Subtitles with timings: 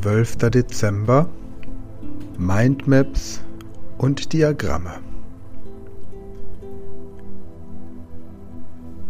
[0.00, 0.36] 12.
[0.50, 1.28] Dezember
[2.38, 3.40] Mindmaps
[3.96, 5.00] und Diagramme.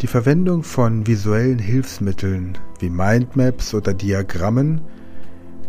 [0.01, 4.81] Die Verwendung von visuellen Hilfsmitteln wie Mindmaps oder Diagrammen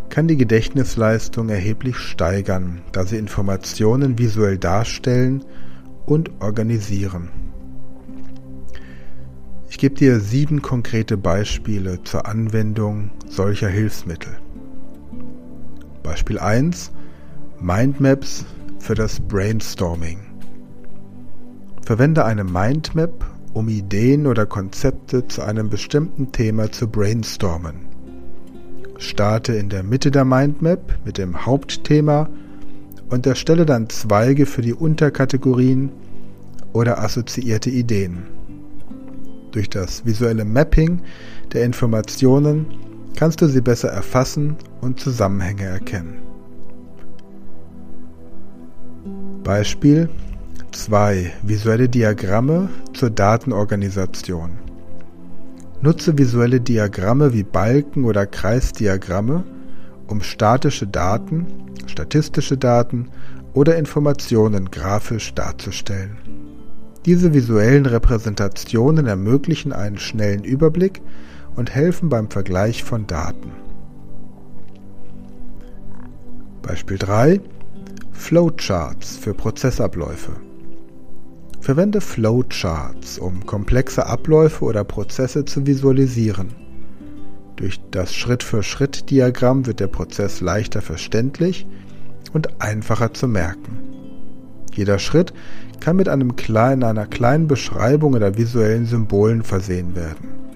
[0.10, 5.44] kann die Gedächtnisleistung erheblich steigern, da sie Informationen visuell darstellen
[6.06, 7.30] und organisieren.
[9.70, 14.38] Ich gebe dir sieben konkrete Beispiele zur Anwendung solcher Hilfsmittel.
[16.10, 16.92] Beispiel 1
[17.60, 18.44] Mindmaps
[18.80, 20.18] für das Brainstorming.
[21.86, 23.24] Verwende eine Mindmap,
[23.54, 27.76] um Ideen oder Konzepte zu einem bestimmten Thema zu brainstormen.
[28.98, 32.28] Starte in der Mitte der Mindmap mit dem Hauptthema
[33.12, 35.92] und erstelle dann Zweige für die Unterkategorien
[36.74, 38.24] oder assoziierte Ideen.
[39.52, 41.02] Durch das visuelle Mapping
[41.54, 46.20] der Informationen kannst du sie besser erfassen und Zusammenhänge erkennen.
[49.44, 50.10] Beispiel
[50.72, 51.32] 2.
[51.42, 54.52] Visuelle Diagramme zur Datenorganisation.
[55.82, 59.44] Nutze visuelle Diagramme wie Balken- oder Kreisdiagramme,
[60.08, 61.48] um statische Daten,
[61.88, 63.10] statistische Daten
[63.54, 66.18] oder Informationen grafisch darzustellen.
[67.06, 71.02] Diese visuellen Repräsentationen ermöglichen einen schnellen Überblick
[71.60, 73.52] und helfen beim Vergleich von Daten.
[76.62, 77.42] Beispiel 3
[78.14, 80.32] Flowcharts für Prozessabläufe.
[81.60, 86.56] Verwende Flowcharts, um komplexe Abläufe oder Prozesse zu visualisieren.
[87.58, 91.68] Durch das Schritt-für-Schritt-Diagramm wird der Prozess leichter verständlich
[92.32, 93.80] und einfacher zu merken.
[94.74, 95.34] Jeder Schritt
[95.82, 100.49] kann mit einem kleinen, einer kleinen Beschreibung oder visuellen Symbolen versehen werden.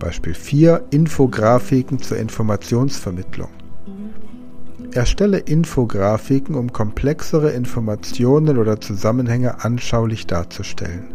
[0.00, 3.50] Beispiel 4 Infografiken zur Informationsvermittlung.
[4.92, 11.14] Erstelle Infografiken, um komplexere Informationen oder Zusammenhänge anschaulich darzustellen.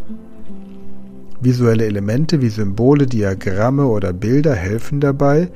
[1.41, 5.52] Visuelle Elemente wie Symbole, Diagramme oder Bilder helfen dabei,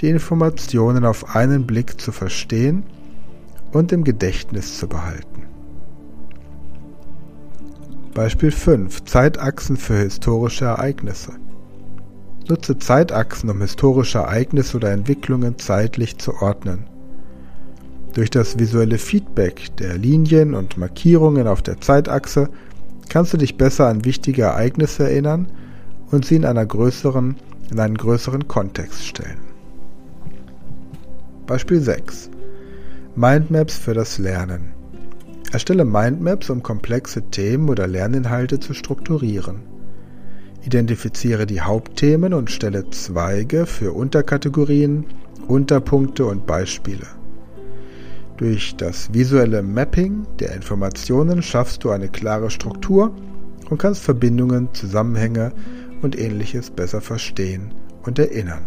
[0.00, 2.84] die Informationen auf einen Blick zu verstehen
[3.72, 5.42] und im Gedächtnis zu behalten.
[8.14, 9.04] Beispiel 5.
[9.04, 11.32] Zeitachsen für historische Ereignisse.
[12.46, 16.84] Nutze Zeitachsen, um historische Ereignisse oder Entwicklungen zeitlich zu ordnen.
[18.12, 22.50] Durch das visuelle Feedback der Linien und Markierungen auf der Zeitachse
[23.08, 25.48] kannst du dich besser an wichtige Ereignisse erinnern
[26.10, 27.36] und sie in, einer größeren,
[27.70, 29.40] in einen größeren Kontext stellen.
[31.46, 32.30] Beispiel 6.
[33.16, 34.74] Mindmaps für das Lernen.
[35.50, 39.73] Erstelle Mindmaps, um komplexe Themen oder Lerninhalte zu strukturieren.
[40.64, 45.04] Identifiziere die Hauptthemen und stelle Zweige für Unterkategorien,
[45.46, 47.06] Unterpunkte und Beispiele.
[48.38, 53.14] Durch das visuelle Mapping der Informationen schaffst du eine klare Struktur
[53.68, 55.52] und kannst Verbindungen, Zusammenhänge
[56.02, 58.64] und ähnliches besser verstehen und erinnern.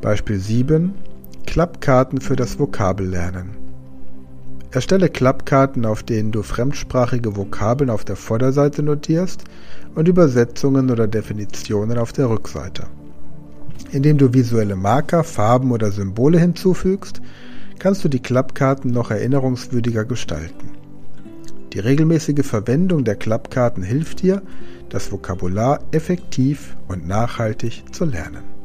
[0.00, 0.94] Beispiel 7
[1.46, 3.61] Klappkarten für das Vokabellernen.
[4.72, 9.44] Erstelle Klappkarten, auf denen du fremdsprachige Vokabeln auf der Vorderseite notierst
[9.94, 12.84] und Übersetzungen oder Definitionen auf der Rückseite.
[13.90, 17.20] Indem du visuelle Marker, Farben oder Symbole hinzufügst,
[17.78, 20.70] kannst du die Klappkarten noch erinnerungswürdiger gestalten.
[21.74, 24.40] Die regelmäßige Verwendung der Klappkarten hilft dir,
[24.88, 28.61] das Vokabular effektiv und nachhaltig zu lernen.